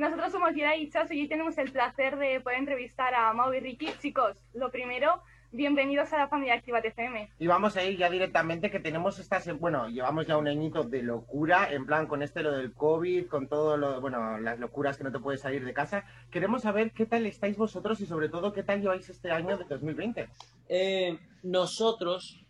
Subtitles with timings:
[0.00, 3.52] Nosotros somos Gira y Chas y hoy tenemos el placer de poder entrevistar a Mau
[3.52, 3.88] y Ricky.
[4.00, 7.28] Chicos, lo primero, bienvenidos a la familia Activa FM.
[7.38, 11.02] Y vamos a ir ya directamente, que tenemos estas, bueno, llevamos ya un añito de
[11.02, 15.04] locura, en plan con este lo del COVID, con todo lo, bueno, las locuras que
[15.04, 16.06] no te puedes salir de casa.
[16.30, 19.64] Queremos saber qué tal estáis vosotros y sobre todo qué tal lleváis este año de
[19.64, 20.30] 2020.
[20.70, 22.42] Eh, nosotros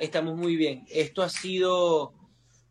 [0.00, 0.84] estamos muy bien.
[0.90, 2.14] Esto ha sido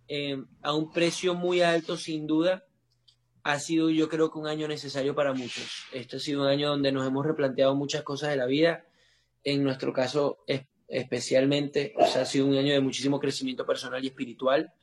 [0.10, 2.66] eh, a un precio muy alto, sin duda
[3.46, 5.86] ha sido yo creo que un año necesario para muchos.
[5.92, 8.86] Este ha sido un año donde nos hemos replanteado muchas cosas de la vida.
[9.44, 10.40] En nuestro caso
[10.88, 14.74] especialmente, o sea, ha sido un año de muchísimo crecimiento personal y espiritual.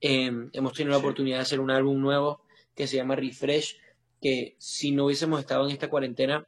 [0.00, 2.40] Em, hemos tenido la oportunidad de hacer un álbum nuevo
[2.76, 3.78] que se llama Refresh,
[4.22, 6.46] que si no hubiésemos estado en esta cuarentena,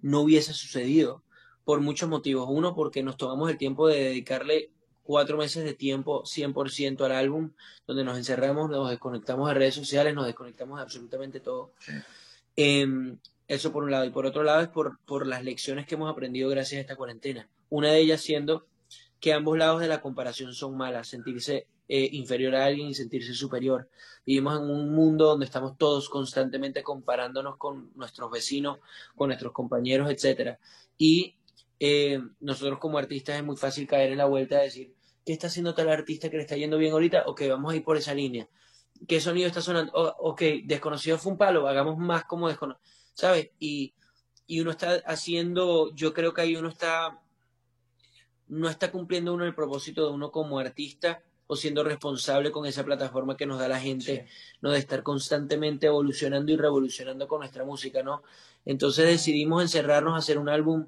[0.00, 1.22] no hubiese sucedido
[1.62, 2.48] por muchos motivos.
[2.50, 4.72] Uno, porque nos tomamos el tiempo de dedicarle
[5.04, 7.52] cuatro meses de tiempo 100% al álbum,
[7.86, 11.72] donde nos encerramos, nos desconectamos de redes sociales, nos desconectamos de absolutamente todo.
[12.56, 14.04] Em, eso por un lado.
[14.04, 16.96] Y por otro lado es por, por las lecciones que hemos aprendido gracias a esta
[16.96, 17.48] cuarentena.
[17.68, 18.66] Una de ellas siendo
[19.20, 23.34] que ambos lados de la comparación son malas, sentirse eh, inferior a alguien y sentirse
[23.34, 23.88] superior.
[24.26, 28.78] Vivimos en un mundo donde estamos todos constantemente comparándonos con nuestros vecinos,
[29.14, 30.58] con nuestros compañeros, etcétera.
[30.96, 31.36] Y
[31.78, 34.93] eh, nosotros como artistas es muy fácil caer en la vuelta de decir,
[35.24, 37.24] ¿qué está haciendo tal artista que le está yendo bien ahorita?
[37.26, 38.48] Ok, vamos a ir por esa línea.
[39.08, 39.92] ¿Qué sonido está sonando?
[39.92, 42.82] ok, desconocido fue un palo, hagamos más como desconocido,
[43.14, 43.50] ¿sabes?
[43.58, 43.94] Y,
[44.46, 47.20] y uno está haciendo, yo creo que ahí uno está,
[48.48, 52.84] no está cumpliendo uno el propósito de uno como artista o siendo responsable con esa
[52.84, 54.26] plataforma que nos da la gente,
[54.62, 54.70] ¿no?
[54.70, 58.22] De estar constantemente evolucionando y revolucionando con nuestra música, ¿no?
[58.64, 60.86] Entonces decidimos encerrarnos a hacer un álbum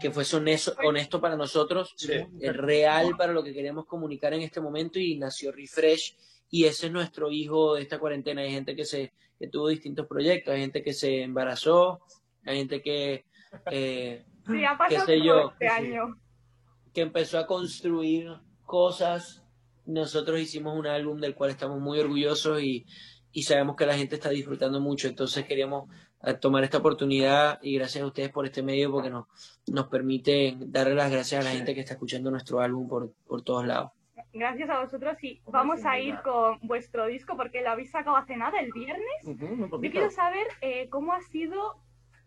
[0.00, 1.94] que fuese honesto, honesto para nosotros,
[2.40, 6.16] real para lo que queríamos comunicar en este momento y nació Refresh
[6.50, 8.42] y ese es nuestro hijo de esta cuarentena.
[8.42, 12.00] Hay gente que se que tuvo distintos proyectos, hay gente que se embarazó,
[12.44, 13.24] hay gente que
[13.70, 14.24] eh,
[14.88, 16.18] qué sé yo, este año.
[16.92, 18.32] que empezó a construir
[18.64, 19.44] cosas.
[19.86, 22.84] Nosotros hicimos un álbum del cual estamos muy orgullosos y,
[23.32, 25.88] y sabemos que la gente está disfrutando mucho, entonces queríamos
[26.20, 29.26] a tomar esta oportunidad y gracias a ustedes por este medio porque nos,
[29.68, 33.42] nos permite darle las gracias a la gente que está escuchando nuestro álbum por, por
[33.42, 33.92] todos lados.
[34.32, 38.36] Gracias a vosotros y vamos a ir con vuestro disco porque lo habéis sacado hace
[38.36, 39.06] nada, el viernes.
[39.24, 41.76] yo quiero saber eh, cómo ha sido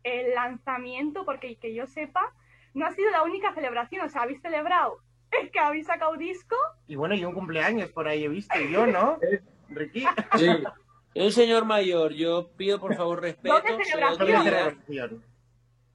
[0.04, 2.34] el lanzamiento porque que yo sepa,
[2.74, 5.00] no ha sido la única celebración, o sea, habéis celebrado
[5.32, 6.56] es que habéis sacado disco.
[6.88, 9.18] Y bueno, y un cumpleaños por ahí he visto yo, ¿no?
[9.70, 10.06] Ricky.
[10.38, 10.48] Sí.
[11.14, 13.56] Un señor mayor, yo pido por favor respeto.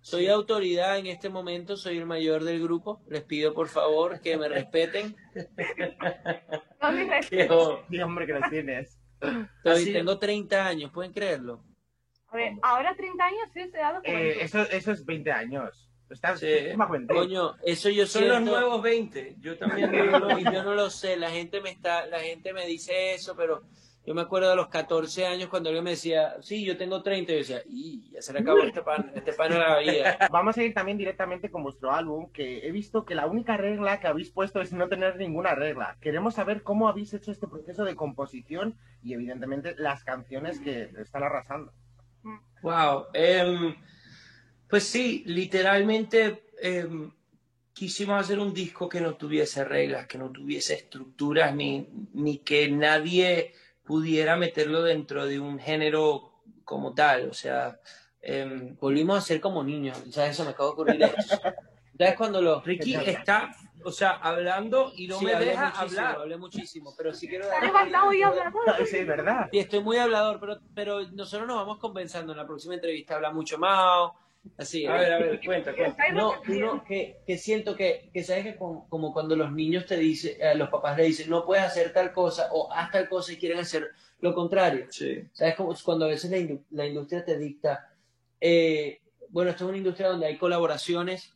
[0.00, 3.00] Soy autoridad, en este momento, soy el mayor del grupo.
[3.09, 5.16] Les pido por favor que me respeten.
[7.28, 7.49] qué,
[8.05, 9.00] hombre que lo tienes.
[9.93, 11.65] tengo 30 años, ¿pueden creerlo?
[12.28, 15.91] A ver, ahora 30 años es edad eh, eso, eso es 20 años.
[16.09, 16.47] Estás, sí.
[17.09, 19.37] Coño, eso yo Son los nuevos 20.
[19.41, 19.93] Yo también
[20.38, 23.65] y yo no lo sé, la gente me está la gente me dice eso, pero
[24.06, 27.33] yo me acuerdo de los 14 años cuando alguien me decía, sí, yo tengo 30,
[27.33, 30.17] y yo decía, y ya se le acabó este pan, este pan de la vida.
[30.31, 33.99] Vamos a ir también directamente con vuestro álbum, que he visto que la única regla
[33.99, 35.97] que habéis puesto es no tener ninguna regla.
[36.00, 41.25] Queremos saber cómo habéis hecho este proceso de composición y evidentemente las canciones que están
[41.25, 41.73] arrasando.
[42.62, 43.06] Wow.
[43.12, 43.75] Em,
[44.71, 47.11] pues sí, literalmente em,
[47.73, 52.71] quisimos hacer un disco que no tuviese reglas, que no tuviese estructuras, ni, ni que
[52.71, 53.53] nadie
[53.86, 56.32] pudiera meterlo dentro de un género
[56.64, 57.30] como tal.
[57.30, 57.78] O sea,
[58.20, 59.97] em, volvimos a ser como niños.
[60.10, 60.32] ¿Sabes?
[60.32, 61.00] Eso me acabo de ocurrir.
[61.98, 62.60] ¿Sabes cuando lo...
[62.60, 63.50] Ricky está,
[63.82, 66.16] o sea, hablando y no me deja hablar.
[66.16, 67.46] Hablé muchísimo, pero sí quiero...
[68.12, 68.22] y
[68.86, 69.48] Sí, verdad.
[69.50, 72.32] Y estoy muy hablador, pero, pero nosotros nos vamos compensando.
[72.32, 74.10] En la próxima entrevista habla mucho más
[74.56, 76.12] Así, a ver, a ver, cuenta, cuenta.
[76.12, 80.42] No, uno que, que siento que, que sabes que como, cuando los niños te dicen,
[80.42, 83.36] a los papás le dicen, no puedes hacer tal cosa o haz tal cosa y
[83.36, 83.90] quieren hacer
[84.20, 84.86] lo contrario.
[84.90, 85.22] Sí.
[85.32, 85.54] ¿Sabes?
[85.54, 87.93] Como cuando a veces la, la industria te dicta,
[88.40, 89.00] eh,
[89.31, 91.34] bueno, esto es una industria donde hay colaboraciones,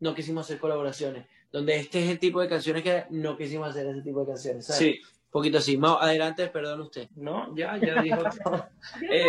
[0.00, 1.26] no quisimos hacer colaboraciones.
[1.50, 4.66] Donde este es el tipo de canciones que no quisimos hacer ese tipo de canciones.
[4.66, 4.78] ¿sabes?
[4.78, 5.00] Sí.
[5.00, 5.76] Un poquito así.
[5.76, 7.08] Más adelante, perdón usted.
[7.16, 8.22] No, ya, ya dijo.
[9.10, 9.26] eh,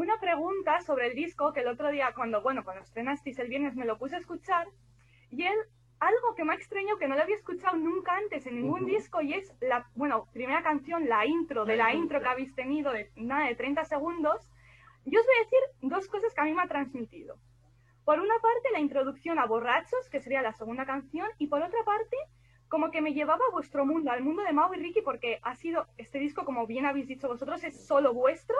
[0.00, 3.76] una pregunta sobre el disco que el otro día, cuando, bueno, cuando estrenasteis el viernes,
[3.76, 4.66] me lo puse a escuchar
[5.30, 5.58] y él,
[5.98, 9.20] algo que me ha extrañado que no lo había escuchado nunca antes en ningún disco
[9.20, 13.10] y es la, bueno, primera canción, la intro, de la intro que habéis tenido de
[13.16, 14.50] nada de 30 segundos.
[15.04, 17.36] Yo os voy a decir dos cosas que a mí me ha transmitido.
[18.06, 21.84] Por una parte, la introducción a Borrachos, que sería la segunda canción, y por otra
[21.84, 22.16] parte,
[22.68, 25.54] como que me llevaba a vuestro mundo, al mundo de Mau y Ricky, porque ha
[25.54, 28.56] sido, este disco, como bien habéis dicho vosotros, es solo vuestro,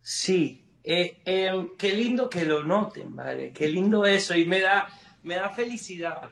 [0.00, 3.52] Sí, eh, eh, qué lindo que lo noten, ¿vale?
[3.52, 4.88] Qué lindo eso y me da,
[5.22, 6.30] me da felicidad.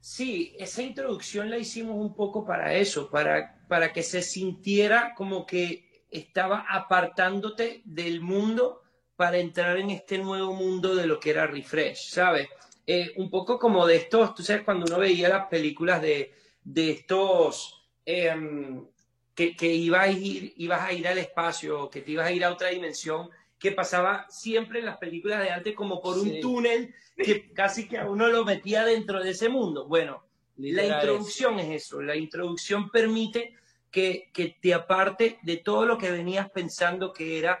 [0.00, 5.46] Sí, esa introducción la hicimos un poco para eso, para, para que se sintiera como
[5.46, 8.82] que estaba apartándote del mundo
[9.14, 12.48] para entrar en este nuevo mundo de lo que era Refresh, ¿sabes?
[12.88, 16.34] Eh, un poco como de estos, tú sabes, cuando uno veía las películas de,
[16.64, 18.84] de estos em,
[19.32, 22.44] que, que ibas, a ir, ibas a ir al espacio, que te ibas a ir
[22.44, 23.30] a otra dimensión,
[23.66, 26.40] que pasaba siempre en las películas de antes como por un Sí.
[26.40, 29.88] túnel que casi que a uno lo metía dentro de ese mundo.
[29.88, 30.24] Bueno,
[30.56, 33.54] la introducción es eso, la introducción permite
[33.90, 37.58] que, que te aparte de todo lo que venías pensando que era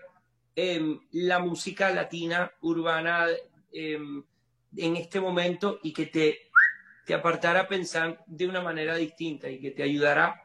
[0.54, 3.26] em, la música latina urbana
[3.72, 4.22] em,
[4.76, 6.38] en este momento y que te,
[7.04, 10.40] te apartara a pensar de una manera distinta y que te ayudara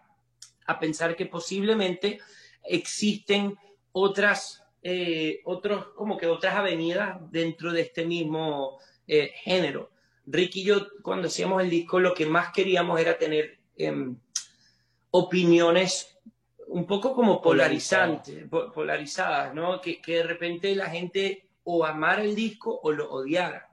[0.66, 2.20] a pensar que posiblemente
[2.64, 3.56] existen
[3.92, 9.90] otras, eh, otros, como que otras avenidas dentro de este mismo eh, género.
[10.26, 14.16] Ricky y yo, cuando hacíamos el disco, lo que más queríamos era tener em,
[15.12, 16.18] opiniones
[16.68, 19.82] un poco como polarizantes, po- polarizadas, ¿no?
[19.82, 23.70] Que, que de repente la gente o amara el disco o lo odiara.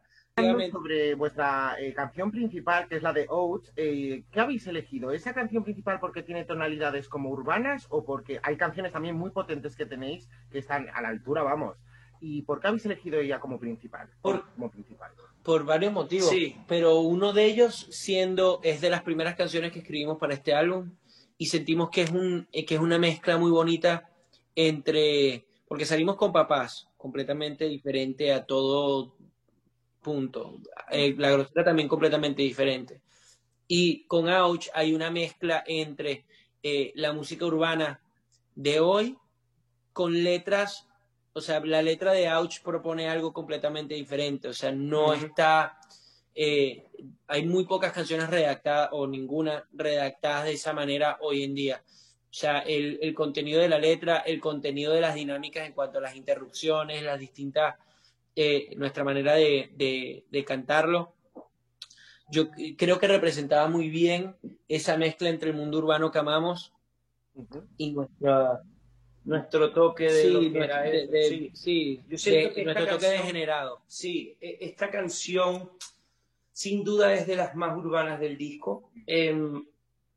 [0.71, 5.11] Sobre vuestra eh, canción principal, que es la de Oats, eh, ¿qué habéis elegido?
[5.11, 9.77] ¿Esa canción principal porque tiene tonalidades como urbanas o porque hay canciones también muy potentes
[9.77, 11.77] que tenéis que están a la altura, vamos?
[12.21, 14.09] ¿Y por qué habéis elegido ella como principal?
[14.23, 15.13] Por- Como principal.
[15.45, 16.29] Por varios motivos.
[16.29, 16.57] Sí.
[16.67, 20.91] Pero uno de ellos siendo, es de las primeras canciones que escribimos para este álbum
[21.39, 24.11] y sentimos que es, un, eh, que es una mezcla muy bonita
[24.57, 29.15] entre, porque salimos con papás completamente diferente a todo
[30.09, 30.59] punto.
[30.91, 33.03] Eh, la grosera también completamente diferente.
[33.67, 36.25] Y con Ouch hay una mezcla entre
[36.63, 38.01] eh, la música urbana
[38.55, 39.19] de hoy
[39.93, 40.89] con letras,
[41.35, 45.79] o sea, la letra de Ouch propone algo completamente diferente, o sea, no está,
[46.35, 46.87] eh,
[47.27, 51.83] hay muy pocas canciones redactadas o ninguna redactadas de esa manera hoy en día.
[51.87, 55.99] O sea, el, el contenido de la letra, el contenido de las dinámicas en cuanto
[55.99, 57.75] a las interrupciones, las distintas,
[58.41, 61.13] eh, nuestra manera de, de- de cantarlo,
[62.31, 64.37] yo creo que representaba muy bien
[64.69, 66.73] esa mezcla entre el mundo urbano que amamos
[67.77, 68.63] y nuestra
[69.25, 71.51] Nuestro toque de sí, lo que nuestro- era de- de- sí.
[71.53, 73.83] sí, Yo siento de- que esta nuestro toque canción- degenerado.
[73.89, 75.71] Sí, e- esta canción
[76.53, 79.65] sin duda es de las más urbanas del disco, em,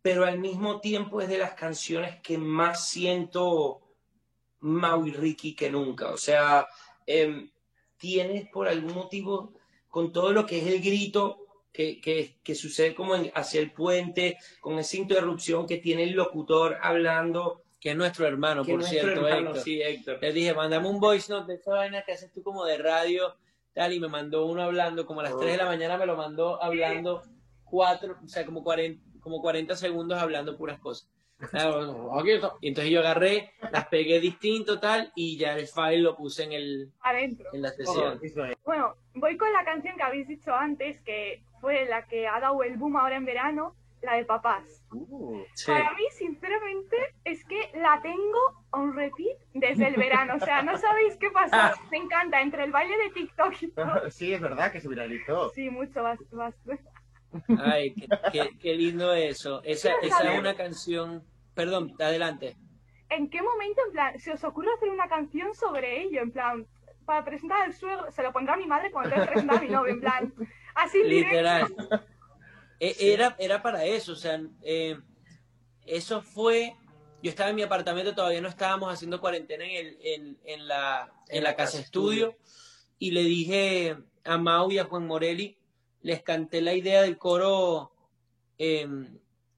[0.02, 3.82] pero al mismo tiempo es de las canciones que más siento
[4.62, 6.10] Mau y Ricky que nunca.
[6.12, 6.68] O sea,
[7.08, 7.50] em,
[8.02, 9.54] tienes por algún motivo,
[9.90, 11.38] con todo lo que es el grito
[11.72, 16.12] que, que- que sucede como en- hacia el puente, con esa interrupción que tiene el
[16.14, 19.64] locutor hablando, Que es nuestro hermano, que por nuestro cierto, hermano, Héctor.
[19.64, 20.18] sí, Héctor.
[20.22, 23.36] Le dije, mandame un voice note de esa vaina que haces tú como de radio,
[23.74, 26.16] tal, y me mandó uno hablando, como a las 3 de la mañana me lo
[26.18, 27.24] mandó hablando
[27.64, 31.08] cuatro, o sea, como 40, como 40 segundos hablando puras cosas.
[31.54, 32.52] Ah, aquí está.
[32.62, 36.54] Y entonces yo agarré, las pegué distinto, tal, y ya el file lo puse en,
[36.54, 37.50] el, adentro.
[37.54, 38.56] en la Oh, sesión.
[38.66, 42.64] Bueno, voy con la canción que habéis dicho antes, que fue la que ha dado
[42.64, 44.84] el boom ahora en verano, la de papás.
[44.92, 45.72] Uh, Sí.
[45.72, 48.40] Para mí, sinceramente, es que la tengo
[48.72, 50.36] on repeat desde el verano.
[50.36, 51.76] O sea, no sabéis qué pasa.
[51.92, 53.86] Me encanta, entre el baile de TikTok y todo.
[54.10, 55.50] sí, es verdad que se viralizó.
[55.52, 56.84] Sí, mucho, bast- bastante.
[57.64, 59.62] Ay, qué, qué- qué lindo eso.
[59.64, 62.58] Esa, esa es una canción, perdón, adelante.
[63.10, 66.22] ¿En qué momento, en plan, se os ocurre hacer una canción sobre ello?
[66.22, 66.66] En plan,
[67.06, 69.62] para presentar al suegro, se lo pondrá a mi madre cuando tenga que presentar a
[69.62, 70.34] mi novio, en plan,
[70.76, 71.30] así directo.
[71.30, 71.76] Literal.
[72.80, 74.98] E- Era, era para eso, o sea, eh,
[75.86, 76.76] eso fue,
[77.22, 81.12] yo estaba en mi apartamento, todavía no estábamos haciendo cuarentena en, el, en, en la,
[81.28, 82.38] en la casa estudio,
[82.98, 85.58] y le dije a Mau y a Juan Morelli,
[86.02, 87.92] les canté la idea del coro,
[88.58, 88.88] eh,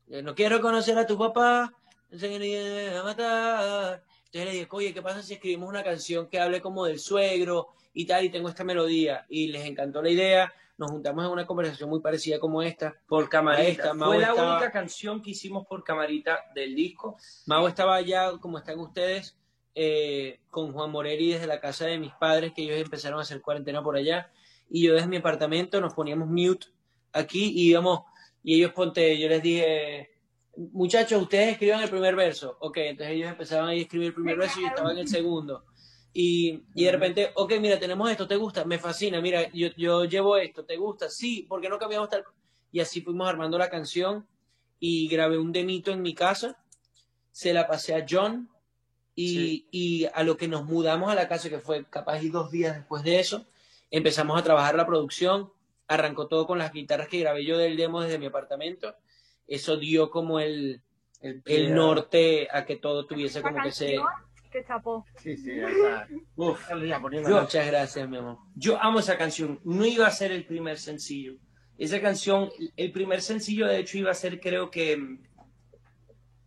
[0.07, 1.73] no quiero conocer a tu papá,
[2.21, 4.03] a matar.
[4.25, 7.69] Entonces le dije, oye, ¿qué pasa si escribimos una canción que hable como del suegro
[7.93, 9.25] y tal, y tengo esta melodía?
[9.29, 12.95] Y les encantó la idea, nos juntamos en una conversación muy parecida como esta.
[13.07, 13.69] Por camarita.
[13.69, 17.17] Esta, Fue la estaba- única canción que hicimos por camarita del disco.
[17.45, 19.37] Mau estaba allá, como están ustedes,
[19.75, 23.41] eh, con Juan Morelli desde la casa de mis padres, que ellos empezaron a hacer
[23.41, 24.31] cuarentena por allá,
[24.69, 26.67] y yo desde mi apartamento nos poníamos mute
[27.11, 28.01] aquí y íbamos,
[28.43, 30.09] y ellos ponte, yo les dije,
[30.55, 34.37] muchachos, ustedes escriban el primer verso, ok, entonces ellos empezaban ahí a escribir el primer
[34.37, 35.65] verso y yo estaba en el segundo.
[36.13, 38.65] Y, y de repente, ok, mira, tenemos esto, ¿te gusta?
[38.65, 41.09] Me fascina, mira, yo, yo llevo esto, ¿te gusta?
[41.09, 42.23] Sí, ¿por qué no cambiamos tal?
[42.71, 44.27] Y así fuimos armando la canción
[44.79, 46.63] y grabé un demito en mi casa,
[47.31, 48.49] se la pasé a John
[49.15, 49.67] Y, Sí.
[49.71, 52.75] y a lo que nos mudamos a la casa, que fue capaz y dos días
[52.75, 53.45] después de eso,
[53.91, 55.51] empezamos a trabajar la producción.
[55.87, 58.95] Arrancó todo con las guitarras que grabé yo del demo desde mi apartamento.
[59.47, 60.81] Eso dio como el,
[61.21, 63.95] El, el norte a que todo tuviese como que se...
[64.51, 65.05] que chapó.
[65.17, 65.51] Sí, sí,
[66.35, 66.69] Uf.
[66.69, 68.37] Yo- Muchas gracias, mi amor.
[68.55, 69.59] Yo amo esa canción.
[69.63, 71.35] No iba a ser el primer sencillo.
[71.77, 74.95] Esa canción, el primer sencillo de hecho iba a ser creo que...
[74.97, 75.23] mm,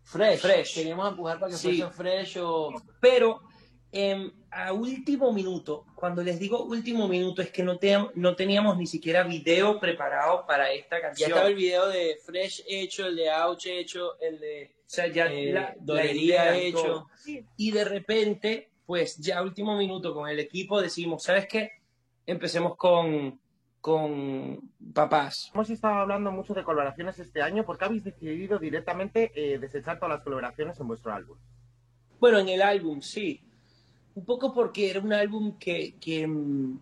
[0.04, 0.40] Fresh.
[0.40, 0.74] Fresh.
[0.74, 1.80] Queríamos empujar para que Sí.
[1.82, 2.70] fuese fresh o...
[3.00, 3.40] Pero
[3.90, 8.78] em, a último minuto, cuando les digo último minuto, es que no, teníamos, no teníamos
[8.78, 11.30] ni siquiera video preparado para esta Ya canción.
[11.30, 15.26] estaba el video de Fresh hecho, el de Ouch hecho, el de o sea, ya
[15.26, 17.08] eh, la, Dolería hecho.
[17.56, 21.72] Y de repente, pues ya a último minuto con el equipo decimos, ¿sabes qué?
[22.24, 23.38] Empecemos con,
[23.82, 25.50] con papás.
[25.52, 27.66] Hemos estado hablando mucho de colaboraciones este año.
[27.66, 31.36] ¿Por qué habéis decidido directamente eh, desechar todas las colaboraciones en vuestro álbum?
[32.20, 33.42] Bueno, en el álbum, sí.
[34.16, 35.92] Un poco porque era un álbum que,
[36.26, 36.78] mm,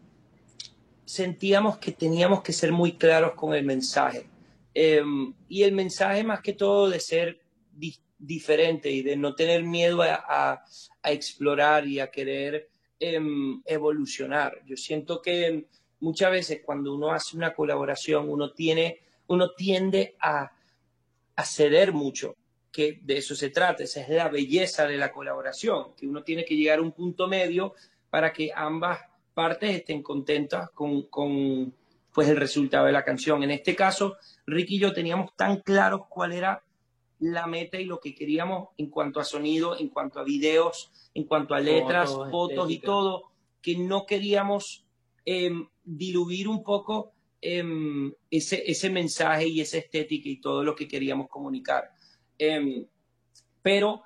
[1.05, 4.29] sentíamos que teníamos que ser muy claros con el mensaje.
[4.73, 7.41] Em, y el mensaje más que todo de ser
[7.73, 10.63] di- diferente y de no tener miedo a,
[11.03, 12.69] explorar y a querer
[13.01, 14.63] em, evolucionar.
[14.65, 15.67] Yo siento que
[16.01, 20.53] muchas veces cuando uno hace una colaboración, uno, tiene, uno tiende a
[21.45, 22.37] ceder mucho
[22.75, 26.45] que de eso se trata, esa es la belleza de la colaboración, que uno tiene
[26.45, 27.75] que llegar a un punto medio
[28.11, 28.99] para que ambas
[29.33, 31.73] partes estén contentas con, con,
[32.13, 33.45] pues, el resultado de la canción.
[33.45, 36.65] En este caso, Ricky y yo teníamos tan claros cuál era
[37.21, 41.25] la meta y lo que queríamos en cuanto a sonido, en cuanto a videos, en
[41.25, 43.31] cuanto a letras, Fotos, fotos, y todo,
[43.63, 44.85] que no queríamos
[45.25, 50.89] em, diluir un poco em, ese, ese mensaje y esa estética y todo lo que
[50.89, 51.94] queríamos comunicar.
[52.39, 52.87] Em,
[53.63, 54.03] pero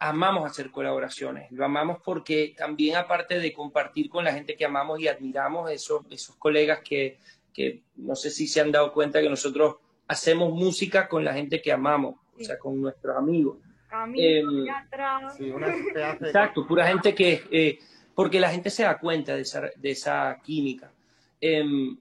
[0.00, 5.00] amamos hacer colaboraciones, lo amamos porque también aparte de compartir con la gente que amamos
[5.00, 7.18] y admiramos, esos, esos colegas que,
[7.52, 9.76] que no sé si se han dado cuenta que nosotros
[10.06, 12.44] hacemos música con la gente que amamos, o Sí.
[12.44, 13.58] sea, con nuestros amigos.
[15.36, 17.78] Sí, una pedazo de- Exacto, pura gente que, eh,
[18.14, 20.92] porque la gente se da cuenta de esa, de esa química.
[21.40, 21.96] Em,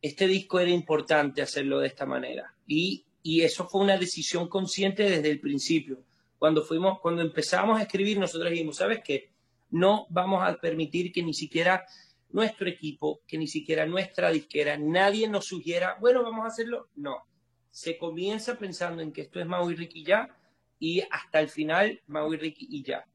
[0.00, 5.08] este disco era importante hacerlo de esta manera y, y eso fue una decisión consciente
[5.08, 6.02] desde el principio.
[6.38, 9.30] Cuando fuimos, cuando empezamos a escribir, nosotros dijimos, ¿sabes qué?
[9.70, 11.84] No vamos a permitir que ni siquiera
[12.30, 16.88] nuestro equipo, que ni siquiera nuestra disquera, nadie nos sugiera, bueno, vamos a hacerlo.
[16.96, 17.26] No.
[17.70, 20.36] Se comienza pensando en que esto es Mau y Ricky ya,
[20.78, 23.06] y hasta el final, Mau y Ricky y ya.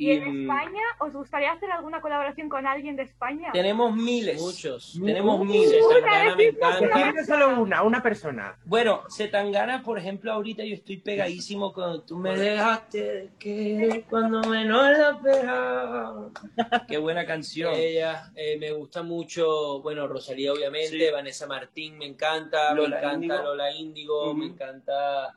[0.00, 3.50] ¿Y en España os gustaría hacer alguna colaboración con alguien de España?
[3.52, 4.40] Tenemos miles.
[4.40, 4.96] Muchos.
[5.04, 5.84] Tenemos Uh, miles.
[5.92, 7.24] Zetangana me que encanta.
[7.26, 8.56] Solo una, una persona.
[8.64, 14.40] Bueno, Zetangana, por ejemplo, ahorita yo estoy pegadísimo con Tú me dejaste de querer cuando
[14.48, 16.30] menos la esperaba.
[16.86, 17.74] Qué buena canción.
[17.74, 21.12] Ella, eh, me gusta mucho, bueno, Rosalía obviamente, Sí.
[21.12, 23.42] Vanessa Martín me encanta, Lola me encanta Índigo.
[23.42, 24.54] Lola Índigo, me Ujú.
[24.54, 25.34] encanta,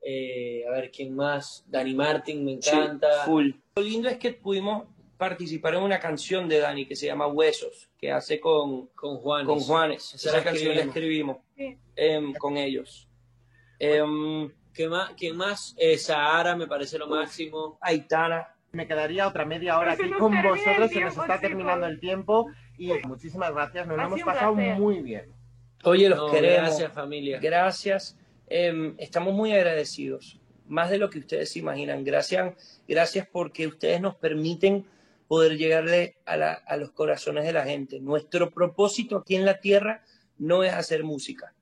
[0.00, 1.64] eh, a ver, ¿quién más?
[1.68, 3.24] Dani Martin me Sí, encanta.
[3.26, 3.50] full.
[3.76, 4.84] Lo lindo es que pudimos
[5.16, 9.46] participar en una canción de Dani que se llama Huesos, que hace con, Con Juanes.
[9.46, 10.14] con Juanes.
[10.14, 11.36] Esa Esa, la canción la escribimos.
[11.56, 11.78] Sí.
[11.96, 13.08] em, con ellos.
[13.78, 15.12] Em, ¿Qué más?
[15.16, 15.74] ¿Quién más?
[15.78, 17.78] Eh, Sahara me parece lo máximo.
[17.80, 18.54] Aitana.
[18.72, 22.46] Me quedaría otra media hora Se aquí con vosotros, se nos está terminando el tiempo
[22.78, 24.76] y muchísimas gracias, nos lo hemos pasado placer.
[24.78, 25.32] muy bien.
[25.82, 26.68] Oye, los No, queremos.
[26.68, 27.40] Gracias, familia.
[27.40, 28.16] Gracias.
[28.46, 30.39] Em, estamos muy agradecidos,
[30.70, 32.04] más de lo que ustedes se imaginan.
[32.04, 34.86] Gracias, gracias porque ustedes nos permiten
[35.28, 38.00] poder llegarle a, la- a los corazones de la gente.
[38.00, 40.02] Nuestro propósito aquí en la tierra
[40.38, 41.54] no es hacer música.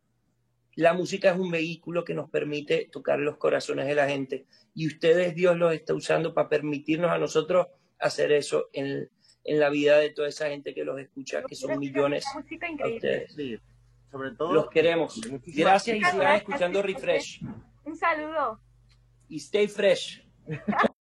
[0.77, 4.47] La música es un vehículo que nos permite tocar los corazones de la gente.
[4.75, 7.67] Y ustedes, Dios los está usando para permitirnos a nosotros
[7.99, 9.11] hacer eso en,
[9.43, 12.95] en la vida de toda esa gente que los escucha, que son millones a increíble.
[12.95, 13.35] ustedes.
[13.35, 13.59] Sí,
[14.13, 14.53] sobre todo.
[14.55, 15.21] Los queremos.
[15.47, 16.81] Gracias y sigan escuchando.
[16.81, 17.41] Refresh.
[17.85, 18.61] Un saludo.
[19.29, 20.23] Y stay fresh.